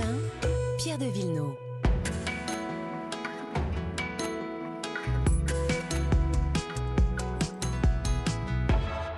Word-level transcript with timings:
matin, 0.00 0.14
Pierre 0.78 0.98
de 0.98 1.06
Villeneuve. 1.06 1.54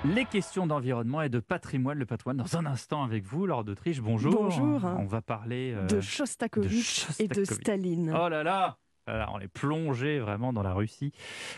Les 0.04 0.24
questions 0.24 0.66
d'environnement 0.66 1.22
et 1.22 1.28
de 1.28 1.38
patrimoine, 1.38 1.98
le 1.98 2.06
patrimoine 2.06 2.36
dans 2.36 2.56
un 2.56 2.66
instant 2.66 3.04
avec 3.04 3.24
vous, 3.24 3.46
Laure 3.46 3.64
d'Autriche. 3.64 4.00
Bonjour. 4.00 4.34
Bonjour. 4.34 4.84
On 4.84 5.06
va 5.06 5.22
parler 5.22 5.72
euh, 5.74 5.86
de 5.86 6.00
Shostakovich 6.00 7.06
et 7.20 7.28
de. 7.28 7.44
Staline. 7.44 8.12
Oh 8.14 8.28
là 8.28 8.42
là 8.42 8.78
Alors, 9.06 9.32
on 9.34 9.38
est 9.38 9.48
plongé 9.48 10.18
vraiment 10.18 10.52
dans 10.52 10.64
la 10.64 10.74
Russie 10.74 11.12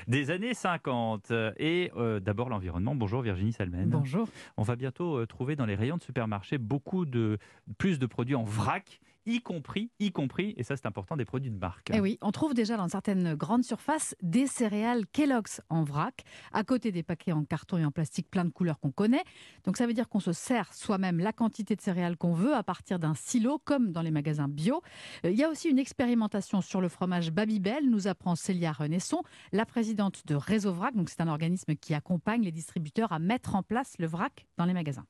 des 0.09 0.31
années 0.31 0.53
50. 0.53 1.33
Et 1.57 1.91
euh, 1.97 2.21
d'abord 2.21 2.51
l'environnement. 2.51 2.95
Bonjour 2.95 3.23
Virginie 3.23 3.55
Salmen. 3.55 3.89
Bonjour. 3.89 4.29
On 4.59 4.63
va 4.63 4.77
bientôt 4.77 5.17
euh, 5.17 5.27
trouver 5.27 5.57
dans 5.57 5.67
les 5.67 5.75
rayons 5.75 5.97
de 5.97 6.03
supermarché 6.03 6.59
beaucoup 6.59 7.07
de 7.07 7.39
plus 7.79 7.99
de 7.99 8.05
produits 8.05 8.35
en 8.35 8.45
vrac, 8.45 9.01
y 9.27 9.41
compris, 9.41 9.91
y 9.99 10.13
compris, 10.13 10.55
et 10.57 10.63
ça 10.63 10.77
c'est 10.77 10.87
important, 10.87 11.17
des 11.17 11.25
produits 11.25 11.51
de 11.51 11.59
marque. 11.59 11.91
Eh 11.93 12.01
oui, 12.01 12.19
on 12.21 12.31
trouve 12.31 12.55
déjà 12.55 12.77
dans 12.77 12.89
certaines 12.89 13.35
grandes 13.35 13.65
surfaces 13.65 14.15
des 14.23 14.47
céréales 14.47 15.07
Kellogg's 15.07 15.61
en 15.69 15.83
vrac, 15.85 16.25
à 16.53 16.65
côté 16.65 16.93
des 16.93 17.03
paquets 17.03 17.33
en 17.33 17.45
carton 17.45 17.79
et 17.79 17.85
en 17.85 17.91
plastique 17.91 18.31
plein 18.31 18.45
de 18.45 18.51
couleurs 18.51 18.81
qu'on 18.81 18.91
connaît. 18.91 19.25
Donc 19.65 19.77
ça 19.77 19.87
veut 19.87 19.95
dire 19.95 20.09
qu'on 20.09 20.21
se 20.21 20.33
sert 20.33 20.73
soi-même 20.75 21.19
la 21.19 21.33
quantité 21.33 21.77
de 21.77 21.81
céréales 21.81 22.17
qu'on 22.17 22.35
veut 22.35 22.55
à 22.55 22.63
partir 22.63 22.99
d'un 22.99 23.15
silo, 23.15 23.59
comme 23.65 23.93
dans 23.93 24.03
les 24.03 24.11
magasins 24.11 24.49
bio. 24.49 24.83
Euh, 25.25 25.31
Il 25.31 25.39
y 25.39 25.45
a 25.45 25.51
aussi 25.51 25.69
une 25.69 25.79
expérimentation 25.79 26.61
sur 26.61 26.81
le 26.81 26.89
fromage 26.89 27.31
Babybel, 27.31 27.89
nous 27.89 28.09
apprend 28.09 28.35
Célia 28.35 28.73
Renesson, 28.73 29.23
la 29.53 29.67
présidente 29.67 30.27
de 30.27 30.35
Réseau 30.35 30.73
Vrac. 30.73 30.95
Donc 30.95 31.09
c'est 31.09 31.21
un 31.21 31.29
organisme 31.29 31.75
qui 31.77 31.95
accompagne 31.95 32.43
les 32.43 32.53
distributeurs 32.53 33.13
à 33.13 33.19
mettre 33.19 33.55
en 33.55 33.63
place 33.63 33.95
le 33.99 34.07
vrac 34.07 34.47
dans 34.57 34.65
les 34.65 34.75
magasins. 34.75 35.07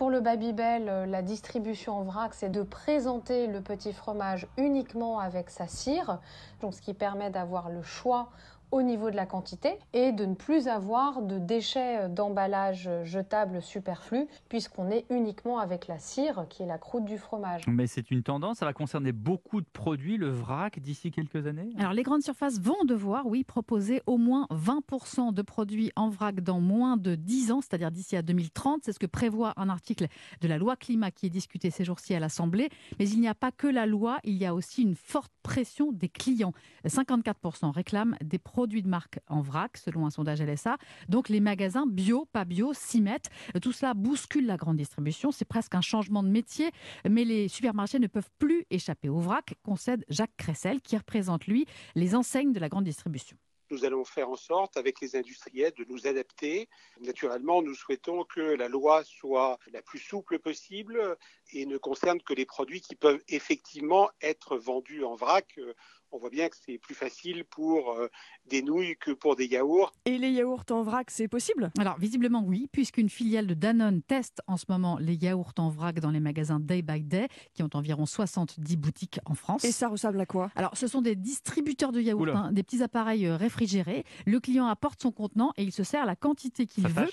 Pour 0.00 0.08
le 0.08 0.20
Babybel, 0.20 0.88
euh, 0.88 1.04
la 1.04 1.20
distribution 1.20 1.92
en 1.92 2.04
vrac, 2.04 2.32
c'est 2.32 2.48
de 2.48 2.62
présenter 2.62 3.46
le 3.46 3.60
petit 3.60 3.92
fromage 3.92 4.46
uniquement 4.56 5.18
avec 5.18 5.50
sa 5.50 5.66
cire, 5.66 6.20
donc 6.62 6.72
ce 6.72 6.80
qui 6.80 6.94
permet 6.94 7.28
d'avoir 7.28 7.68
le 7.68 7.82
choix 7.82 8.30
au 8.70 8.82
niveau 8.82 9.10
de 9.10 9.16
la 9.16 9.26
quantité 9.26 9.78
et 9.92 10.12
de 10.12 10.24
ne 10.24 10.34
plus 10.34 10.68
avoir 10.68 11.22
de 11.22 11.38
déchets 11.38 12.08
d'emballage 12.08 12.88
jetables 13.04 13.62
superflus 13.62 14.26
puisqu'on 14.48 14.90
est 14.90 15.06
uniquement 15.10 15.58
avec 15.58 15.88
la 15.88 15.98
cire 15.98 16.46
qui 16.48 16.62
est 16.62 16.66
la 16.66 16.78
croûte 16.78 17.04
du 17.04 17.18
fromage. 17.18 17.66
Mais 17.66 17.86
c'est 17.86 18.10
une 18.10 18.22
tendance, 18.22 18.58
ça 18.58 18.66
va 18.66 18.72
concerner 18.72 19.12
beaucoup 19.12 19.60
de 19.60 19.66
produits, 19.72 20.16
le 20.16 20.28
vrac, 20.28 20.78
d'ici 20.78 21.10
quelques 21.10 21.46
années? 21.46 21.70
Alors 21.78 21.92
les 21.92 22.02
grandes 22.02 22.22
surfaces 22.22 22.60
vont 22.60 22.84
devoir, 22.84 23.26
oui, 23.26 23.42
proposer 23.42 24.02
au 24.06 24.18
moins 24.18 24.46
20% 24.50 25.32
de 25.34 25.42
produits 25.42 25.90
en 25.96 26.08
vrac 26.08 26.40
dans 26.40 26.60
moins 26.60 26.96
de 26.96 27.14
10 27.14 27.52
ans, 27.52 27.60
c'est-à-dire 27.60 27.90
d'ici 27.90 28.16
à 28.16 28.22
2030. 28.22 28.82
C'est 28.84 28.92
ce 28.92 28.98
que 28.98 29.06
prévoit 29.06 29.52
un 29.56 29.68
article 29.68 30.06
de 30.40 30.48
la 30.48 30.58
loi 30.58 30.76
climat 30.76 31.10
qui 31.10 31.26
est 31.26 31.30
discuté 31.30 31.70
ces 31.70 31.84
jours-ci 31.84 32.14
à 32.14 32.20
l'Assemblée. 32.20 32.68
Mais 32.98 33.08
il 33.08 33.20
n'y 33.20 33.28
a 33.28 33.34
pas 33.34 33.50
que 33.50 33.66
la 33.66 33.86
loi, 33.86 34.18
il 34.24 34.36
y 34.36 34.46
a 34.46 34.54
aussi 34.54 34.82
une 34.82 34.94
forte 34.94 35.32
pression 35.42 35.90
des 35.92 36.08
clients. 36.08 36.52
54% 36.86 37.72
réclament 37.72 38.16
des 38.22 38.38
produits 38.38 38.59
de 38.66 38.88
marque 38.88 39.18
en 39.28 39.40
vrac, 39.40 39.76
selon 39.76 40.06
un 40.06 40.10
sondage 40.10 40.42
LSA. 40.42 40.76
Donc 41.08 41.28
les 41.28 41.40
magasins 41.40 41.86
bio, 41.86 42.26
pas 42.32 42.44
bio, 42.44 42.72
s'y 42.74 43.00
mettent. 43.00 43.30
Tout 43.60 43.72
cela 43.72 43.94
bouscule 43.94 44.46
la 44.46 44.56
grande 44.56 44.76
distribution. 44.76 45.30
C'est 45.30 45.44
presque 45.44 45.74
un 45.74 45.80
changement 45.80 46.22
de 46.22 46.28
métier. 46.28 46.70
Mais 47.08 47.24
les 47.24 47.48
supermarchés 47.48 47.98
ne 47.98 48.06
peuvent 48.06 48.30
plus 48.38 48.64
échapper 48.70 49.08
au 49.08 49.18
vrac, 49.18 49.54
concède 49.62 50.04
Jacques 50.08 50.36
Cressel, 50.36 50.80
qui 50.80 50.96
représente, 50.96 51.46
lui, 51.46 51.66
les 51.94 52.14
enseignes 52.14 52.52
de 52.52 52.60
la 52.60 52.68
grande 52.68 52.84
distribution. 52.84 53.36
Nous 53.70 53.84
allons 53.84 54.04
faire 54.04 54.30
en 54.30 54.36
sorte, 54.36 54.76
avec 54.76 55.00
les 55.00 55.16
industriels, 55.16 55.72
de 55.78 55.84
nous 55.88 56.06
adapter. 56.06 56.68
Naturellement, 57.00 57.62
nous 57.62 57.74
souhaitons 57.74 58.24
que 58.24 58.40
la 58.40 58.68
loi 58.68 59.04
soit 59.04 59.58
la 59.72 59.82
plus 59.82 59.98
souple 59.98 60.38
possible 60.38 61.16
et 61.52 61.66
ne 61.66 61.78
concerne 61.78 62.20
que 62.20 62.34
les 62.34 62.46
produits 62.46 62.80
qui 62.80 62.96
peuvent 62.96 63.22
effectivement 63.28 64.10
être 64.20 64.56
vendus 64.56 65.04
en 65.04 65.14
vrac. 65.14 65.58
On 66.12 66.18
voit 66.18 66.30
bien 66.30 66.48
que 66.48 66.56
c'est 66.56 66.78
plus 66.78 66.94
facile 66.94 67.44
pour 67.44 67.92
euh, 67.92 68.08
des 68.46 68.62
nouilles 68.62 68.96
que 68.96 69.12
pour 69.12 69.36
des 69.36 69.46
yaourts. 69.46 69.92
Et 70.04 70.18
les 70.18 70.30
yaourts 70.30 70.64
en 70.70 70.82
vrac, 70.82 71.08
c'est 71.08 71.28
possible? 71.28 71.70
Alors 71.78 71.98
visiblement 71.98 72.42
oui, 72.44 72.68
puisqu'une 72.72 73.08
filiale 73.08 73.46
de 73.46 73.54
Danone 73.54 74.02
teste 74.02 74.42
en 74.48 74.56
ce 74.56 74.64
moment 74.68 74.98
les 74.98 75.14
yaourts 75.14 75.52
en 75.58 75.68
vrac 75.68 76.00
dans 76.00 76.10
les 76.10 76.18
magasins 76.18 76.58
Day 76.58 76.82
by 76.82 77.02
Day, 77.02 77.28
qui 77.54 77.62
ont 77.62 77.70
environ 77.74 78.06
70 78.06 78.76
boutiques 78.76 79.20
en 79.24 79.34
France. 79.34 79.64
Et 79.64 79.70
ça 79.70 79.88
ressemble 79.88 80.20
à 80.20 80.26
quoi? 80.26 80.50
Alors, 80.56 80.76
ce 80.76 80.88
sont 80.88 81.00
des 81.00 81.14
distributeurs 81.14 81.92
de 81.92 82.00
yaourts, 82.00 82.28
hein, 82.34 82.50
des 82.52 82.64
petits 82.64 82.82
appareils 82.82 83.26
euh, 83.26 83.36
réfrigérés. 83.60 84.04
Le 84.26 84.40
client 84.40 84.66
apporte 84.66 85.02
son 85.02 85.12
contenant 85.12 85.52
et 85.56 85.62
il 85.62 85.72
se 85.72 85.84
sert 85.84 86.06
la 86.06 86.16
quantité 86.16 86.66
qu'il 86.66 86.88
veut. 86.88 87.08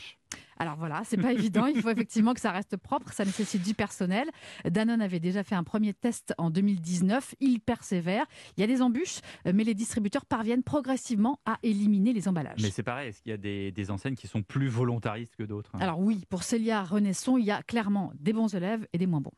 Alors 0.59 0.75
voilà, 0.75 1.03
c'est 1.05 1.17
pas 1.17 1.33
évident. 1.33 1.65
Il 1.65 1.81
faut 1.81 1.89
effectivement 1.89 2.33
que 2.33 2.39
ça 2.39 2.51
reste 2.51 2.77
propre. 2.77 3.11
Ça 3.13 3.25
nécessite 3.25 3.63
du 3.63 3.73
personnel. 3.73 4.27
Danone 4.65 5.01
avait 5.01 5.19
déjà 5.19 5.43
fait 5.43 5.55
un 5.55 5.63
premier 5.63 5.93
test 5.93 6.33
en 6.37 6.49
2019. 6.49 7.35
Il 7.39 7.59
persévère. 7.59 8.25
Il 8.57 8.61
y 8.61 8.63
a 8.63 8.67
des 8.67 8.81
embûches, 8.81 9.19
mais 9.45 9.63
les 9.63 9.73
distributeurs 9.73 10.25
parviennent 10.25 10.63
progressivement 10.63 11.39
à 11.45 11.57
éliminer 11.63 12.13
les 12.13 12.27
emballages. 12.27 12.61
Mais 12.61 12.71
c'est 12.71 12.83
pareil, 12.83 13.09
est-ce 13.09 13.21
qu'il 13.21 13.31
y 13.31 13.33
a 13.33 13.37
des, 13.37 13.71
des 13.71 13.91
enseignes 13.91 14.15
qui 14.15 14.27
sont 14.27 14.41
plus 14.41 14.67
volontaristes 14.67 15.35
que 15.35 15.43
d'autres 15.43 15.71
hein? 15.75 15.79
Alors 15.81 15.99
oui, 15.99 16.25
pour 16.29 16.43
Célia 16.43 16.83
Renesson, 16.83 17.37
il 17.37 17.45
y 17.45 17.51
a 17.51 17.61
clairement 17.61 18.11
des 18.19 18.33
bons 18.33 18.53
élèves 18.53 18.87
et 18.93 18.97
des 18.97 19.07
moins 19.07 19.21
bons. 19.21 19.33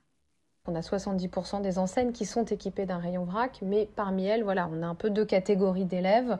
On 0.67 0.75
a 0.75 0.81
70% 0.81 1.61
des 1.61 1.79
enseignes 1.79 2.11
qui 2.11 2.25
sont 2.25 2.45
équipées 2.45 2.85
d'un 2.85 2.99
rayon 2.99 3.23
vrac, 3.23 3.59
mais 3.63 3.89
parmi 3.95 4.25
elles, 4.25 4.43
voilà, 4.43 4.69
on 4.71 4.83
a 4.83 4.87
un 4.87 4.93
peu 4.93 5.09
deux 5.09 5.25
catégories 5.25 5.85
d'élèves. 5.85 6.37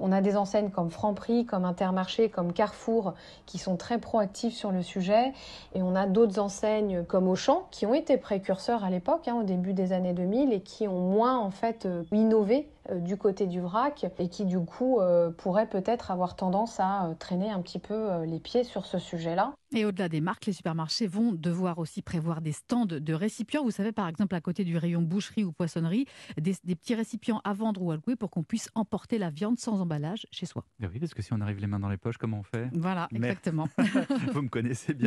On 0.00 0.12
a 0.12 0.20
des 0.20 0.36
enseignes 0.36 0.70
comme 0.70 0.90
Franprix, 0.90 1.44
comme 1.44 1.64
Intermarché, 1.64 2.28
comme 2.28 2.52
Carrefour, 2.52 3.14
qui 3.46 3.58
sont 3.58 3.76
très 3.76 3.98
proactifs 3.98 4.54
sur 4.54 4.70
le 4.70 4.82
sujet. 4.82 5.32
Et 5.74 5.82
on 5.82 5.94
a 5.94 6.06
d'autres 6.06 6.38
enseignes 6.38 7.04
comme 7.04 7.28
Auchan, 7.28 7.66
qui 7.70 7.86
ont 7.86 7.94
été 7.94 8.16
précurseurs 8.16 8.84
à 8.84 8.90
l'époque, 8.90 9.28
hein, 9.28 9.36
au 9.40 9.42
début 9.42 9.72
des 9.72 9.92
années 9.92 10.12
2000, 10.12 10.52
et 10.52 10.60
qui 10.60 10.86
ont 10.86 11.00
moins 11.00 11.38
en 11.38 11.50
fait 11.50 11.86
euh, 11.86 12.04
innové 12.12 12.68
euh, 12.90 12.98
du 12.98 13.16
côté 13.16 13.46
du 13.46 13.60
vrac, 13.60 14.06
et 14.18 14.28
qui 14.28 14.44
du 14.44 14.60
coup 14.60 15.00
euh, 15.00 15.30
pourraient 15.30 15.68
peut-être 15.68 16.10
avoir 16.10 16.36
tendance 16.36 16.80
à 16.80 17.10
traîner 17.18 17.50
un 17.50 17.60
petit 17.60 17.78
peu 17.78 18.24
les 18.24 18.38
pieds 18.38 18.64
sur 18.64 18.86
ce 18.86 18.98
sujet-là. 18.98 19.52
Et 19.74 19.84
au-delà 19.84 20.08
des 20.08 20.20
marques, 20.20 20.46
les 20.46 20.52
supermarchés 20.52 21.06
vont 21.06 21.32
devoir 21.32 21.78
aussi 21.78 22.00
prévoir 22.00 22.40
des 22.40 22.52
stands 22.52 22.86
de 22.86 23.12
récipients. 23.12 23.64
Vous 23.64 23.70
savez, 23.70 23.92
par 23.92 24.08
exemple, 24.08 24.34
à 24.34 24.40
côté 24.40 24.64
du 24.64 24.78
rayon 24.78 25.02
boucherie 25.02 25.44
ou 25.44 25.52
poissonnerie, 25.52 26.06
des, 26.40 26.54
des 26.64 26.74
petits 26.74 26.94
récipients 26.94 27.42
à 27.44 27.52
vendre 27.52 27.82
ou 27.82 27.90
à 27.90 27.96
louer 27.96 28.16
pour 28.16 28.30
qu'on 28.30 28.42
puisse 28.42 28.70
emporter 28.74 29.18
la 29.18 29.28
viande 29.28 29.58
sans 29.58 29.82
chez 30.30 30.46
soi. 30.46 30.64
Ben 30.80 30.90
oui, 30.92 30.98
parce 30.98 31.14
que 31.14 31.22
si 31.22 31.32
on 31.32 31.40
arrive 31.40 31.58
les 31.58 31.66
mains 31.66 31.80
dans 31.80 31.88
les 31.88 31.96
poches, 31.96 32.16
comment 32.18 32.40
on 32.40 32.42
fait? 32.42 32.68
Voilà, 32.72 33.08
exactement. 33.14 33.68
Vous 34.32 34.42
me 34.42 34.48
connaissez 34.48 34.94
bien. 34.94 35.06